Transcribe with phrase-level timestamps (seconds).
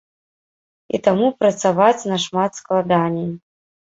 [0.97, 3.29] І таму працаваць нашмат складаней.